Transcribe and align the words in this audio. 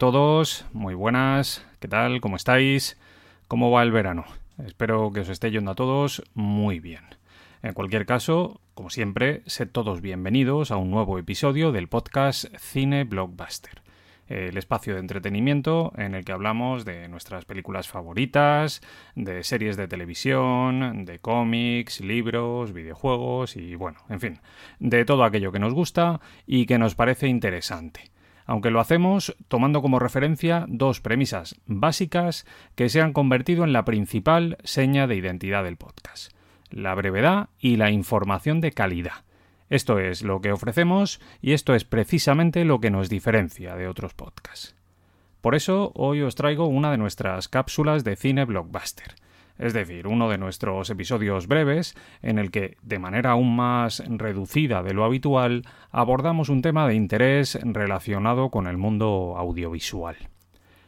Todos, 0.00 0.64
muy 0.72 0.94
buenas, 0.94 1.62
¿qué 1.78 1.86
tal? 1.86 2.22
¿Cómo 2.22 2.36
estáis? 2.36 2.98
¿Cómo 3.48 3.70
va 3.70 3.82
el 3.82 3.92
verano? 3.92 4.24
Espero 4.64 5.12
que 5.12 5.20
os 5.20 5.28
esté 5.28 5.50
yendo 5.50 5.72
a 5.72 5.74
todos 5.74 6.22
muy 6.32 6.80
bien. 6.80 7.04
En 7.62 7.74
cualquier 7.74 8.06
caso, 8.06 8.62
como 8.72 8.88
siempre, 8.88 9.42
sed 9.44 9.68
todos 9.68 10.00
bienvenidos 10.00 10.70
a 10.70 10.78
un 10.78 10.90
nuevo 10.90 11.18
episodio 11.18 11.70
del 11.70 11.88
podcast 11.88 12.46
Cine 12.56 13.04
Blockbuster, 13.04 13.82
el 14.28 14.56
espacio 14.56 14.94
de 14.94 15.00
entretenimiento 15.00 15.92
en 15.98 16.14
el 16.14 16.24
que 16.24 16.32
hablamos 16.32 16.86
de 16.86 17.06
nuestras 17.08 17.44
películas 17.44 17.86
favoritas, 17.86 18.80
de 19.16 19.44
series 19.44 19.76
de 19.76 19.86
televisión, 19.86 21.04
de 21.04 21.18
cómics, 21.18 22.00
libros, 22.00 22.72
videojuegos 22.72 23.54
y 23.54 23.74
bueno, 23.74 23.98
en 24.08 24.20
fin, 24.20 24.38
de 24.78 25.04
todo 25.04 25.24
aquello 25.24 25.52
que 25.52 25.58
nos 25.58 25.74
gusta 25.74 26.22
y 26.46 26.64
que 26.64 26.78
nos 26.78 26.94
parece 26.94 27.28
interesante 27.28 28.10
aunque 28.46 28.70
lo 28.70 28.80
hacemos 28.80 29.36
tomando 29.48 29.82
como 29.82 29.98
referencia 29.98 30.64
dos 30.68 31.00
premisas 31.00 31.60
básicas 31.66 32.46
que 32.74 32.88
se 32.88 33.00
han 33.00 33.12
convertido 33.12 33.64
en 33.64 33.72
la 33.72 33.84
principal 33.84 34.58
seña 34.64 35.06
de 35.06 35.16
identidad 35.16 35.64
del 35.64 35.76
podcast, 35.76 36.32
la 36.70 36.94
brevedad 36.94 37.48
y 37.58 37.76
la 37.76 37.90
información 37.90 38.60
de 38.60 38.72
calidad. 38.72 39.24
Esto 39.68 39.98
es 40.00 40.22
lo 40.22 40.40
que 40.40 40.52
ofrecemos 40.52 41.20
y 41.40 41.52
esto 41.52 41.74
es 41.74 41.84
precisamente 41.84 42.64
lo 42.64 42.80
que 42.80 42.90
nos 42.90 43.08
diferencia 43.08 43.76
de 43.76 43.86
otros 43.86 44.14
podcasts. 44.14 44.74
Por 45.40 45.54
eso 45.54 45.92
hoy 45.94 46.22
os 46.22 46.34
traigo 46.34 46.66
una 46.66 46.90
de 46.90 46.98
nuestras 46.98 47.48
cápsulas 47.48 48.04
de 48.04 48.16
cine 48.16 48.44
blockbuster, 48.44 49.14
es 49.60 49.74
decir, 49.74 50.06
uno 50.06 50.30
de 50.30 50.38
nuestros 50.38 50.88
episodios 50.88 51.46
breves 51.46 51.94
en 52.22 52.38
el 52.38 52.50
que, 52.50 52.78
de 52.82 52.98
manera 52.98 53.32
aún 53.32 53.54
más 53.54 54.02
reducida 54.08 54.82
de 54.82 54.94
lo 54.94 55.04
habitual, 55.04 55.64
abordamos 55.90 56.48
un 56.48 56.62
tema 56.62 56.88
de 56.88 56.94
interés 56.94 57.58
relacionado 57.62 58.48
con 58.48 58.66
el 58.66 58.78
mundo 58.78 59.34
audiovisual. 59.36 60.16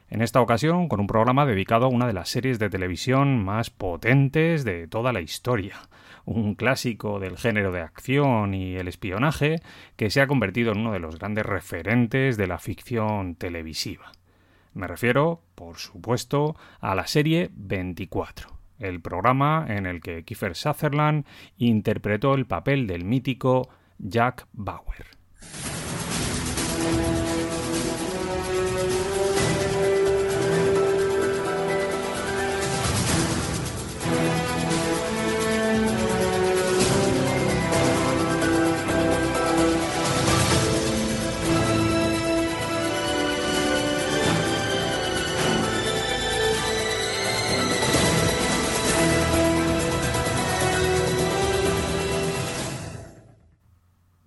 En 0.08 0.22
esta 0.22 0.40
ocasión, 0.40 0.88
con 0.88 1.00
un 1.00 1.06
programa 1.06 1.44
dedicado 1.44 1.84
a 1.84 1.90
una 1.90 2.06
de 2.06 2.14
las 2.14 2.30
series 2.30 2.58
de 2.58 2.70
televisión 2.70 3.44
más 3.44 3.68
potentes 3.68 4.64
de 4.64 4.88
toda 4.88 5.12
la 5.12 5.20
historia, 5.20 5.76
un 6.24 6.54
clásico 6.54 7.20
del 7.20 7.36
género 7.36 7.72
de 7.72 7.80
acción 7.82 8.54
y 8.54 8.76
el 8.76 8.88
espionaje 8.88 9.60
que 9.96 10.08
se 10.08 10.22
ha 10.22 10.26
convertido 10.26 10.72
en 10.72 10.78
uno 10.78 10.92
de 10.92 11.00
los 11.00 11.18
grandes 11.18 11.44
referentes 11.44 12.38
de 12.38 12.46
la 12.46 12.58
ficción 12.58 13.34
televisiva. 13.34 14.12
Me 14.72 14.86
refiero, 14.86 15.42
por 15.54 15.76
supuesto, 15.76 16.56
a 16.80 16.94
la 16.94 17.06
serie 17.06 17.50
24 17.52 18.61
el 18.82 19.00
programa 19.00 19.64
en 19.68 19.86
el 19.86 20.00
que 20.00 20.24
Kiefer 20.24 20.54
Sutherland 20.54 21.24
interpretó 21.56 22.34
el 22.34 22.46
papel 22.46 22.86
del 22.86 23.04
mítico 23.04 23.68
Jack 23.98 24.46
Bauer. 24.52 25.06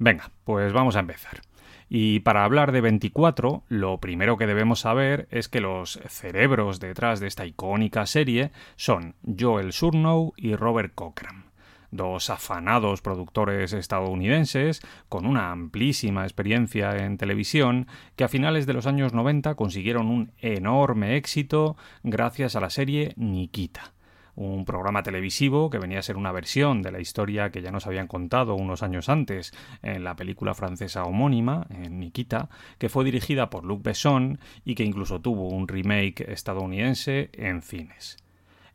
Venga, 0.05 0.29
pues 0.43 0.71
vamos 0.71 0.95
a 0.95 0.99
empezar. 0.99 1.41
Y 1.89 2.19
para 2.19 2.43
hablar 2.43 2.71
de 2.71 2.79
24, 2.79 3.63
lo 3.69 3.99
primero 3.99 4.37
que 4.37 4.45
debemos 4.45 4.81
saber 4.81 5.27
es 5.31 5.49
que 5.49 5.61
los 5.61 5.99
cerebros 6.09 6.79
detrás 6.79 7.19
de 7.19 7.25
esta 7.25 7.47
icónica 7.47 8.05
serie 8.05 8.51
son 8.75 9.15
Joel 9.23 9.73
Surnow 9.73 10.33
y 10.37 10.55
Robert 10.55 10.93
Cochran 10.93 11.45
dos 11.89 12.29
afanados 12.29 13.01
productores 13.01 13.73
estadounidenses 13.73 14.81
con 15.09 15.25
una 15.25 15.51
amplísima 15.51 16.23
experiencia 16.23 16.97
en 16.97 17.17
televisión 17.17 17.87
que 18.15 18.25
a 18.25 18.27
finales 18.27 18.67
de 18.67 18.73
los 18.73 18.85
años 18.85 19.13
90 19.13 19.55
consiguieron 19.55 20.07
un 20.07 20.33
enorme 20.39 21.15
éxito 21.15 21.77
gracias 22.03 22.55
a 22.55 22.59
la 22.59 22.69
serie 22.69 23.13
Nikita 23.15 23.94
un 24.35 24.65
programa 24.65 25.03
televisivo 25.03 25.69
que 25.69 25.79
venía 25.79 25.99
a 25.99 26.03
ser 26.03 26.17
una 26.17 26.31
versión 26.31 26.81
de 26.81 26.91
la 26.91 26.99
historia 26.99 27.51
que 27.51 27.61
ya 27.61 27.71
nos 27.71 27.87
habían 27.87 28.07
contado 28.07 28.55
unos 28.55 28.83
años 28.83 29.09
antes 29.09 29.53
en 29.81 30.03
la 30.03 30.15
película 30.15 30.53
francesa 30.53 31.03
homónima, 31.03 31.67
en 31.69 31.99
Nikita, 31.99 32.49
que 32.77 32.89
fue 32.89 33.05
dirigida 33.05 33.49
por 33.49 33.63
Luc 33.63 33.83
Besson 33.83 34.39
y 34.63 34.75
que 34.75 34.83
incluso 34.83 35.21
tuvo 35.21 35.49
un 35.49 35.67
remake 35.67 36.21
estadounidense 36.31 37.29
en 37.33 37.61
cines. 37.61 38.17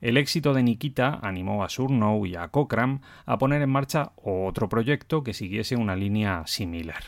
El 0.00 0.16
éxito 0.16 0.54
de 0.54 0.62
Nikita 0.62 1.18
animó 1.20 1.62
a 1.62 1.68
Surnow 1.68 2.24
y 2.24 2.34
a 2.34 2.48
Cochran 2.48 3.02
a 3.26 3.36
poner 3.36 3.60
en 3.60 3.68
marcha 3.68 4.12
otro 4.16 4.68
proyecto 4.68 5.22
que 5.22 5.34
siguiese 5.34 5.76
una 5.76 5.94
línea 5.94 6.42
similar, 6.46 7.02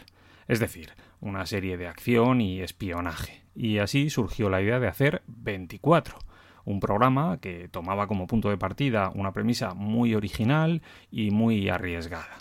es 0.46 0.60
decir, 0.60 0.90
una 1.20 1.46
serie 1.46 1.78
de 1.78 1.86
acción 1.86 2.42
y 2.42 2.60
espionaje. 2.60 3.42
Y 3.54 3.78
así 3.78 4.10
surgió 4.10 4.50
la 4.50 4.60
idea 4.60 4.78
de 4.78 4.88
hacer 4.88 5.22
24, 5.26 6.18
un 6.64 6.80
programa 6.80 7.38
que 7.38 7.68
tomaba 7.68 8.06
como 8.06 8.26
punto 8.26 8.50
de 8.50 8.58
partida 8.58 9.10
una 9.14 9.32
premisa 9.32 9.74
muy 9.74 10.14
original 10.14 10.82
y 11.10 11.30
muy 11.30 11.68
arriesgada. 11.68 12.38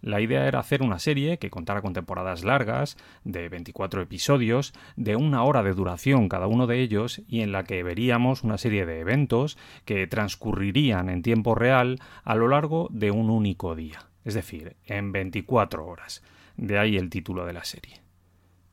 La 0.00 0.20
idea 0.20 0.46
era 0.46 0.60
hacer 0.60 0.82
una 0.82 1.00
serie 1.00 1.38
que 1.38 1.50
contara 1.50 1.82
con 1.82 1.92
temporadas 1.92 2.44
largas, 2.44 2.96
de 3.24 3.48
24 3.48 4.00
episodios, 4.02 4.72
de 4.96 5.16
una 5.16 5.42
hora 5.42 5.64
de 5.64 5.74
duración 5.74 6.28
cada 6.28 6.46
uno 6.46 6.68
de 6.68 6.80
ellos, 6.80 7.22
y 7.26 7.40
en 7.40 7.50
la 7.50 7.64
que 7.64 7.82
veríamos 7.82 8.44
una 8.44 8.58
serie 8.58 8.86
de 8.86 9.00
eventos 9.00 9.58
que 9.84 10.06
transcurrirían 10.06 11.08
en 11.08 11.22
tiempo 11.22 11.56
real 11.56 11.98
a 12.22 12.36
lo 12.36 12.46
largo 12.46 12.88
de 12.92 13.10
un 13.10 13.28
único 13.28 13.74
día, 13.74 14.08
es 14.24 14.34
decir, 14.34 14.76
en 14.84 15.10
24 15.10 15.84
horas. 15.84 16.22
De 16.56 16.78
ahí 16.78 16.96
el 16.96 17.10
título 17.10 17.44
de 17.44 17.52
la 17.52 17.64
serie. 17.64 18.00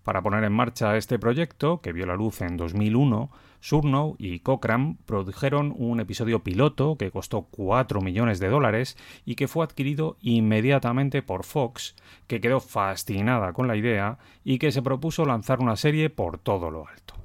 Para 0.04 0.22
poner 0.22 0.44
en 0.44 0.54
marcha 0.54 0.96
este 0.98 1.18
proyecto, 1.18 1.82
que 1.82 1.92
vio 1.92 2.06
la 2.06 2.16
luz 2.16 2.42
en 2.42 2.58
2001, 2.58 3.32
Surnow 3.66 4.16
y 4.20 4.42
Cochran 4.42 5.00
produjeron 5.08 5.74
un 5.76 6.00
episodio 6.00 6.44
piloto 6.44 6.98
que 6.98 7.10
costó 7.10 7.48
4 7.50 8.00
millones 8.00 8.40
de 8.40 8.48
dólares 8.48 8.96
y 9.26 9.34
que 9.34 9.48
fue 9.48 9.66
adquirido 9.66 10.18
inmediatamente 10.22 11.24
por 11.24 11.44
Fox, 11.44 11.96
que 12.28 12.40
quedó 12.40 12.60
fascinada 12.60 13.54
con 13.54 13.68
la 13.68 13.76
idea 13.76 14.20
y 14.44 14.60
que 14.60 14.72
se 14.72 14.84
propuso 14.84 15.26
lanzar 15.26 15.62
una 15.62 15.78
serie 15.78 16.12
por 16.12 16.38
todo 16.38 16.70
lo 16.70 16.88
alto. 16.88 17.16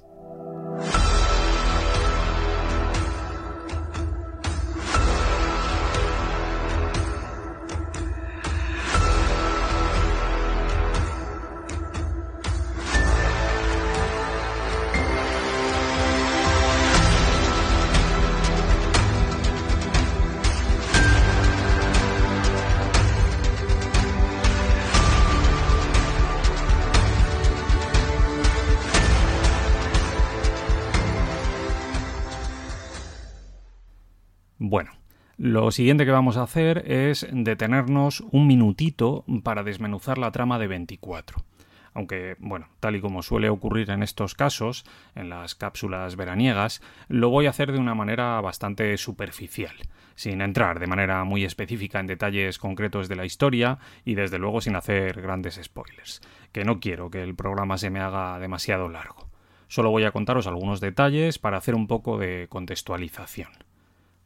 Lo 35.50 35.72
siguiente 35.72 36.04
que 36.04 36.12
vamos 36.12 36.36
a 36.36 36.44
hacer 36.44 36.84
es 36.86 37.26
detenernos 37.32 38.20
un 38.30 38.46
minutito 38.46 39.24
para 39.42 39.64
desmenuzar 39.64 40.16
la 40.16 40.30
trama 40.30 40.60
de 40.60 40.68
24. 40.68 41.42
Aunque, 41.92 42.36
bueno, 42.38 42.68
tal 42.78 42.94
y 42.94 43.00
como 43.00 43.20
suele 43.22 43.48
ocurrir 43.48 43.90
en 43.90 44.04
estos 44.04 44.36
casos, 44.36 44.84
en 45.16 45.28
las 45.28 45.56
cápsulas 45.56 46.14
veraniegas, 46.14 46.80
lo 47.08 47.30
voy 47.30 47.46
a 47.46 47.50
hacer 47.50 47.72
de 47.72 47.80
una 47.80 47.96
manera 47.96 48.40
bastante 48.40 48.96
superficial, 48.96 49.74
sin 50.14 50.40
entrar 50.40 50.78
de 50.78 50.86
manera 50.86 51.24
muy 51.24 51.44
específica 51.44 51.98
en 51.98 52.06
detalles 52.06 52.58
concretos 52.58 53.08
de 53.08 53.16
la 53.16 53.24
historia 53.24 53.78
y 54.04 54.14
desde 54.14 54.38
luego 54.38 54.60
sin 54.60 54.76
hacer 54.76 55.20
grandes 55.20 55.60
spoilers, 55.60 56.20
que 56.52 56.64
no 56.64 56.78
quiero 56.78 57.10
que 57.10 57.24
el 57.24 57.34
programa 57.34 57.76
se 57.76 57.90
me 57.90 57.98
haga 57.98 58.38
demasiado 58.38 58.88
largo. 58.88 59.28
Solo 59.66 59.90
voy 59.90 60.04
a 60.04 60.12
contaros 60.12 60.46
algunos 60.46 60.80
detalles 60.80 61.40
para 61.40 61.56
hacer 61.58 61.74
un 61.74 61.88
poco 61.88 62.18
de 62.18 62.46
contextualización. 62.48 63.69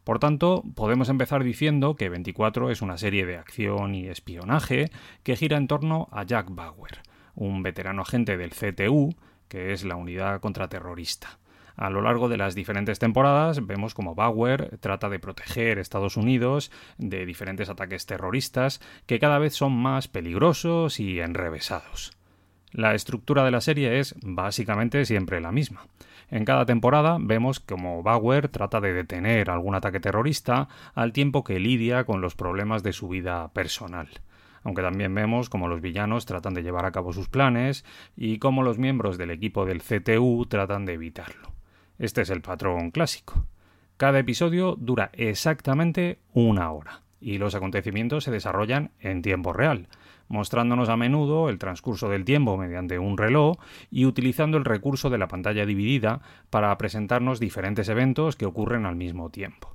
Por 0.04 0.18
tanto, 0.18 0.62
podemos 0.74 1.08
empezar 1.08 1.42
diciendo 1.42 1.96
que 1.96 2.10
24 2.10 2.70
es 2.70 2.82
una 2.82 2.98
serie 2.98 3.24
de 3.24 3.38
acción 3.38 3.94
y 3.94 4.06
espionaje 4.06 4.90
que 5.22 5.34
gira 5.34 5.56
en 5.56 5.66
torno 5.66 6.08
a 6.12 6.24
Jack 6.24 6.48
Bauer, 6.50 7.00
un 7.34 7.62
veterano 7.62 8.02
agente 8.02 8.36
del 8.36 8.50
CTU, 8.50 9.14
que 9.48 9.72
es 9.72 9.82
la 9.82 9.96
unidad 9.96 10.40
contraterrorista. 10.40 11.38
A 11.76 11.90
lo 11.90 12.02
largo 12.02 12.28
de 12.28 12.36
las 12.36 12.54
diferentes 12.54 12.98
temporadas 12.98 13.66
vemos 13.66 13.94
como 13.94 14.14
Bauer 14.14 14.78
trata 14.78 15.08
de 15.08 15.18
proteger 15.18 15.78
Estados 15.78 16.16
Unidos 16.16 16.70
de 16.98 17.26
diferentes 17.26 17.68
ataques 17.68 18.06
terroristas 18.06 18.80
que 19.06 19.18
cada 19.18 19.38
vez 19.38 19.54
son 19.54 19.72
más 19.72 20.06
peligrosos 20.06 21.00
y 21.00 21.18
enrevesados. 21.18 22.12
La 22.74 22.96
estructura 22.96 23.44
de 23.44 23.52
la 23.52 23.60
serie 23.60 24.00
es 24.00 24.16
básicamente 24.20 25.04
siempre 25.04 25.40
la 25.40 25.52
misma. 25.52 25.86
En 26.28 26.44
cada 26.44 26.66
temporada 26.66 27.18
vemos 27.20 27.60
como 27.60 28.02
Bauer 28.02 28.48
trata 28.48 28.80
de 28.80 28.92
detener 28.92 29.48
algún 29.48 29.76
ataque 29.76 30.00
terrorista 30.00 30.66
al 30.96 31.12
tiempo 31.12 31.44
que 31.44 31.60
lidia 31.60 32.02
con 32.02 32.20
los 32.20 32.34
problemas 32.34 32.82
de 32.82 32.92
su 32.92 33.08
vida 33.08 33.46
personal 33.52 34.08
aunque 34.64 34.80
también 34.80 35.14
vemos 35.14 35.50
cómo 35.50 35.68
los 35.68 35.82
villanos 35.82 36.24
tratan 36.24 36.54
de 36.54 36.62
llevar 36.62 36.86
a 36.86 36.90
cabo 36.90 37.12
sus 37.12 37.28
planes 37.28 37.84
y 38.16 38.38
cómo 38.38 38.62
los 38.62 38.78
miembros 38.78 39.18
del 39.18 39.30
equipo 39.30 39.66
del 39.66 39.82
CTU 39.82 40.46
tratan 40.46 40.86
de 40.86 40.94
evitarlo. 40.94 41.52
Este 41.98 42.22
es 42.22 42.30
el 42.30 42.40
patrón 42.40 42.90
clásico. 42.90 43.46
Cada 43.98 44.18
episodio 44.18 44.74
dura 44.76 45.10
exactamente 45.12 46.18
una 46.32 46.72
hora 46.72 47.03
y 47.20 47.38
los 47.38 47.54
acontecimientos 47.54 48.24
se 48.24 48.30
desarrollan 48.30 48.90
en 49.00 49.22
tiempo 49.22 49.52
real, 49.52 49.88
mostrándonos 50.28 50.88
a 50.88 50.96
menudo 50.96 51.48
el 51.48 51.58
transcurso 51.58 52.08
del 52.08 52.24
tiempo 52.24 52.56
mediante 52.56 52.98
un 52.98 53.18
reloj 53.18 53.56
y 53.90 54.06
utilizando 54.06 54.56
el 54.56 54.64
recurso 54.64 55.10
de 55.10 55.18
la 55.18 55.28
pantalla 55.28 55.66
dividida 55.66 56.20
para 56.50 56.76
presentarnos 56.78 57.40
diferentes 57.40 57.88
eventos 57.88 58.36
que 58.36 58.46
ocurren 58.46 58.86
al 58.86 58.96
mismo 58.96 59.30
tiempo. 59.30 59.70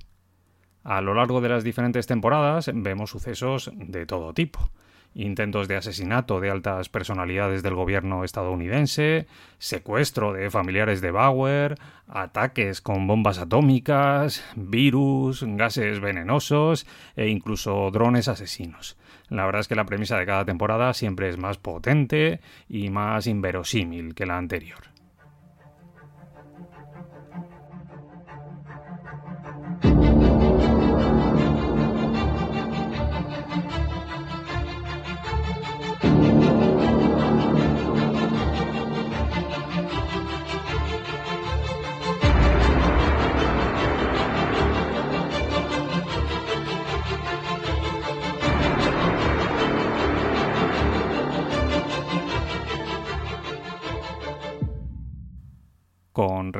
A 0.82 1.00
lo 1.00 1.14
largo 1.14 1.40
de 1.40 1.50
las 1.50 1.64
diferentes 1.64 2.06
temporadas 2.06 2.70
vemos 2.72 3.10
sucesos 3.10 3.70
de 3.74 4.06
todo 4.06 4.32
tipo 4.32 4.70
intentos 5.14 5.68
de 5.68 5.76
asesinato 5.76 6.40
de 6.40 6.50
altas 6.50 6.88
personalidades 6.88 7.62
del 7.62 7.74
gobierno 7.74 8.24
estadounidense, 8.24 9.26
secuestro 9.58 10.32
de 10.32 10.50
familiares 10.50 11.00
de 11.00 11.10
Bauer, 11.10 11.78
ataques 12.08 12.80
con 12.80 13.06
bombas 13.06 13.38
atómicas, 13.38 14.44
virus, 14.56 15.44
gases 15.44 16.00
venenosos 16.00 16.86
e 17.16 17.28
incluso 17.28 17.90
drones 17.90 18.28
asesinos. 18.28 18.96
La 19.28 19.46
verdad 19.46 19.60
es 19.60 19.68
que 19.68 19.76
la 19.76 19.86
premisa 19.86 20.18
de 20.18 20.26
cada 20.26 20.44
temporada 20.44 20.92
siempre 20.92 21.28
es 21.28 21.38
más 21.38 21.56
potente 21.56 22.40
y 22.68 22.90
más 22.90 23.26
inverosímil 23.26 24.14
que 24.14 24.26
la 24.26 24.36
anterior. 24.36 24.89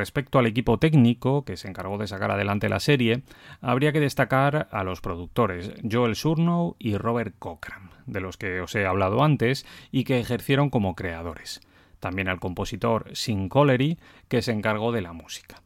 Respecto 0.00 0.38
al 0.38 0.46
equipo 0.46 0.78
técnico 0.78 1.44
que 1.44 1.58
se 1.58 1.68
encargó 1.68 1.98
de 1.98 2.06
sacar 2.06 2.30
adelante 2.30 2.70
la 2.70 2.80
serie, 2.80 3.22
habría 3.60 3.92
que 3.92 4.00
destacar 4.00 4.66
a 4.72 4.82
los 4.82 5.02
productores 5.02 5.72
Joel 5.88 6.16
Surnow 6.16 6.74
y 6.78 6.96
Robert 6.96 7.34
Cochran, 7.38 7.90
de 8.06 8.22
los 8.22 8.38
que 8.38 8.62
os 8.62 8.74
he 8.74 8.86
hablado 8.86 9.22
antes 9.22 9.66
y 9.92 10.04
que 10.04 10.18
ejercieron 10.18 10.70
como 10.70 10.94
creadores. 10.94 11.60
También 11.98 12.28
al 12.28 12.40
compositor 12.40 13.10
Sin 13.12 13.50
Collery, 13.50 13.98
que 14.28 14.40
se 14.40 14.52
encargó 14.52 14.90
de 14.90 15.02
la 15.02 15.12
música. 15.12 15.60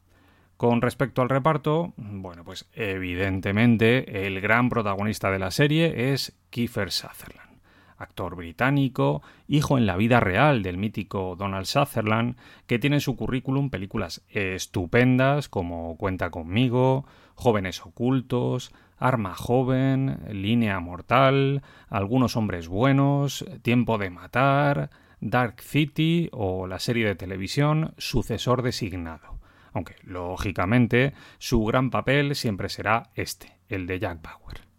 Con 0.57 0.83
respecto 0.83 1.23
al 1.23 1.29
reparto, 1.29 1.93
bueno, 1.97 2.43
pues 2.43 2.67
evidentemente 2.73 4.27
el 4.27 4.41
gran 4.41 4.69
protagonista 4.69 5.31
de 5.31 5.39
la 5.39 5.53
serie 5.53 6.13
es 6.13 6.37
Kiefer 6.51 6.91
Sutherland 6.91 7.54
actor 7.97 8.37
británico, 8.37 9.23
hijo 9.49 9.79
en 9.79 9.87
la 9.87 9.97
vida 9.97 10.21
real 10.21 10.63
del 10.63 10.79
mítico 10.79 11.37
Donald 11.37 11.67
Sutherland, 11.67 12.37
que 12.67 12.79
tiene 12.79 12.97
en 12.97 13.01
su 13.01 13.17
currículum 13.17 13.71
películas 13.71 14.23
estupendas 14.29 15.49
como 15.49 15.97
Cuenta 15.97 16.31
conmigo, 16.31 17.07
Jóvenes 17.35 17.85
ocultos, 17.85 18.73
Arma 18.99 19.35
joven, 19.35 20.21
Línea 20.31 20.79
mortal, 20.81 21.63
Algunos 21.89 22.37
hombres 22.37 22.69
buenos, 22.69 23.45
Tiempo 23.63 23.99
de 23.99 24.11
matar, 24.11 24.91
Dark 25.21 25.61
City 25.63 26.29
o 26.33 26.67
la 26.67 26.79
serie 26.79 27.07
de 27.07 27.15
televisión 27.15 27.95
Sucesor 27.99 28.63
designado. 28.63 29.39
Aunque, 29.73 29.97
lógicamente, 30.05 31.15
su 31.39 31.65
gran 31.65 31.91
papel 31.91 32.37
siempre 32.37 32.69
será 32.69 33.11
este, 33.15 33.59
el 33.69 33.87
de 33.87 33.99
Jack 33.99 34.23
Bauer. 34.23 34.74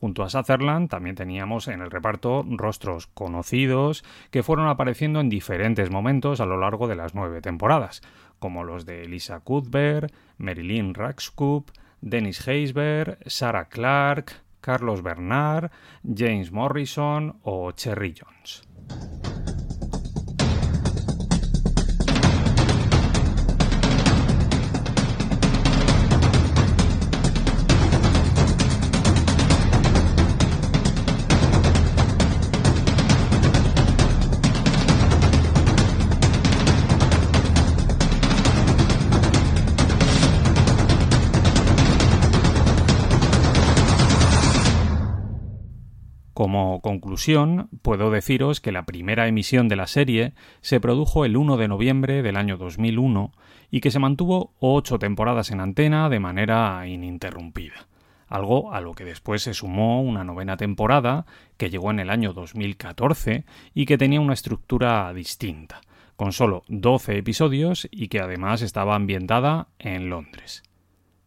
Junto 0.00 0.22
a 0.22 0.30
Sutherland 0.30 0.88
también 0.88 1.14
teníamos 1.14 1.68
en 1.68 1.82
el 1.82 1.90
reparto 1.90 2.42
rostros 2.48 3.06
conocidos 3.06 4.02
que 4.30 4.42
fueron 4.42 4.68
apareciendo 4.68 5.20
en 5.20 5.28
diferentes 5.28 5.90
momentos 5.90 6.40
a 6.40 6.46
lo 6.46 6.58
largo 6.58 6.88
de 6.88 6.96
las 6.96 7.14
nueve 7.14 7.42
temporadas, 7.42 8.00
como 8.38 8.64
los 8.64 8.86
de 8.86 9.06
Lisa 9.06 9.40
Cuthbert, 9.40 10.12
Marilyn 10.38 10.94
Rackscoop, 10.94 11.70
Dennis 12.00 12.48
Heisberg, 12.48 13.18
Sarah 13.26 13.68
Clark, 13.68 14.32
Carlos 14.62 15.02
Bernard, 15.02 15.70
James 16.02 16.50
Morrison 16.50 17.38
o 17.42 17.72
Cherry 17.72 18.14
Jones. 18.18 19.19
Conclusión, 47.10 47.68
puedo 47.82 48.12
deciros 48.12 48.60
que 48.60 48.70
la 48.70 48.86
primera 48.86 49.26
emisión 49.26 49.66
de 49.66 49.74
la 49.74 49.88
serie 49.88 50.32
se 50.60 50.78
produjo 50.78 51.24
el 51.24 51.36
1 51.36 51.56
de 51.56 51.66
noviembre 51.66 52.22
del 52.22 52.36
año 52.36 52.56
2001 52.56 53.32
y 53.68 53.80
que 53.80 53.90
se 53.90 53.98
mantuvo 53.98 54.52
ocho 54.60 55.00
temporadas 55.00 55.50
en 55.50 55.58
antena 55.58 56.08
de 56.08 56.20
manera 56.20 56.86
ininterrumpida, 56.86 57.88
algo 58.28 58.72
a 58.72 58.80
lo 58.80 58.94
que 58.94 59.04
después 59.04 59.42
se 59.42 59.54
sumó 59.54 60.00
una 60.00 60.22
novena 60.22 60.56
temporada 60.56 61.26
que 61.56 61.68
llegó 61.68 61.90
en 61.90 61.98
el 61.98 62.10
año 62.10 62.32
2014 62.32 63.44
y 63.74 63.86
que 63.86 63.98
tenía 63.98 64.20
una 64.20 64.34
estructura 64.34 65.12
distinta, 65.12 65.80
con 66.14 66.30
solo 66.30 66.62
12 66.68 67.18
episodios 67.18 67.88
y 67.90 68.06
que 68.06 68.20
además 68.20 68.62
estaba 68.62 68.94
ambientada 68.94 69.66
en 69.80 70.10
Londres. 70.10 70.62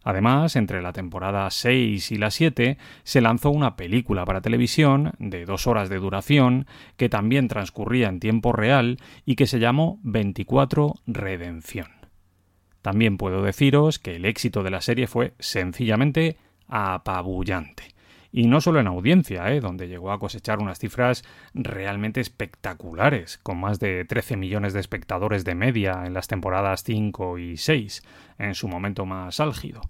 Además, 0.03 0.55
entre 0.55 0.81
la 0.81 0.91
temporada 0.91 1.49
6 1.49 2.11
y 2.11 2.17
la 2.17 2.29
7 2.29 2.77
se 3.03 3.21
lanzó 3.21 3.49
una 3.49 3.75
película 3.75 4.25
para 4.25 4.41
televisión 4.41 5.13
de 5.17 5.45
dos 5.45 5.65
horas 5.65 5.89
de 5.89 5.97
duración 5.97 6.67
que 6.97 7.09
también 7.09 7.47
transcurría 7.47 8.09
en 8.09 8.19
tiempo 8.19 8.51
real 8.51 8.97
y 9.25 9.35
que 9.35 9.47
se 9.47 9.59
llamó 9.59 9.99
24 10.03 10.95
Redención. 11.07 11.87
También 12.81 13.17
puedo 13.17 13.41
deciros 13.41 13.97
que 13.97 14.17
el 14.17 14.25
éxito 14.25 14.61
de 14.61 14.71
la 14.71 14.81
serie 14.81 15.07
fue 15.07 15.33
sencillamente 15.39 16.37
apabullante. 16.67 17.92
Y 18.35 18.47
no 18.47 18.61
solo 18.61 18.79
en 18.79 18.87
audiencia, 18.87 19.53
¿eh? 19.53 19.59
donde 19.59 19.87
llegó 19.87 20.11
a 20.11 20.17
cosechar 20.17 20.57
unas 20.57 20.79
cifras 20.79 21.23
realmente 21.53 22.19
espectaculares, 22.19 23.37
con 23.37 23.59
más 23.59 23.79
de 23.79 24.05
13 24.05 24.37
millones 24.37 24.73
de 24.73 24.79
espectadores 24.79 25.45
de 25.45 25.53
media 25.53 26.01
en 26.03 26.15
las 26.15 26.27
temporadas 26.27 26.83
5 26.83 27.37
y 27.37 27.57
6, 27.57 28.01
en 28.39 28.55
su 28.55 28.67
momento 28.67 29.05
más 29.05 29.39
álgido. 29.39 29.81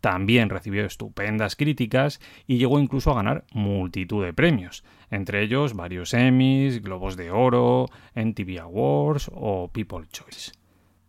También 0.00 0.50
recibió 0.50 0.84
estupendas 0.84 1.54
críticas 1.54 2.20
y 2.48 2.58
llegó 2.58 2.80
incluso 2.80 3.12
a 3.12 3.14
ganar 3.14 3.44
multitud 3.52 4.24
de 4.24 4.32
premios, 4.32 4.82
entre 5.12 5.42
ellos 5.42 5.74
varios 5.74 6.14
Emmys, 6.14 6.82
Globos 6.82 7.16
de 7.16 7.30
Oro, 7.30 7.86
NTV 8.16 8.58
Awards 8.60 9.30
o 9.32 9.70
People 9.72 10.04
Choice. 10.10 10.63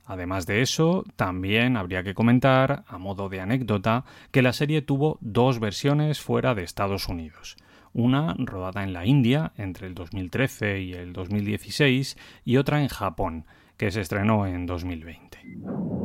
Además 0.06 0.46
de 0.46 0.62
eso, 0.62 1.04
también 1.16 1.78
habría 1.78 2.04
que 2.04 2.14
comentar, 2.14 2.84
a 2.88 2.98
modo 2.98 3.28
de 3.30 3.42
anécdota, 3.42 4.06
que 4.32 4.42
la 4.42 4.54
serie 4.54 4.82
tuvo 4.82 5.18
dos 5.22 5.60
versiones 5.60 6.22
fuera 6.22 6.54
de 6.54 6.64
Estados 6.64 7.08
Unidos. 7.08 7.58
Una 7.94 8.36
rodada 8.38 8.84
en 8.84 8.94
la 8.94 9.06
India 9.06 9.54
entre 9.58 9.88
el 9.88 9.96
2013 9.96 10.82
y 10.82 10.94
el 10.94 11.14
2016 11.14 12.18
y 12.44 12.58
otra 12.58 12.82
en 12.82 12.90
Japón, 12.90 13.46
que 13.78 13.92
se 13.92 14.02
estrenó 14.02 14.46
en 14.46 14.66
2020. 14.66 16.05